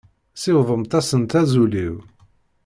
[0.41, 1.95] Siwḍemt-asent azul-iw.